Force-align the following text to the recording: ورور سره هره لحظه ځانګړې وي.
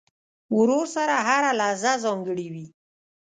ورور 0.57 0.85
سره 0.95 1.15
هره 1.27 1.51
لحظه 1.61 1.91
ځانګړې 2.03 2.47
وي. 2.53 2.65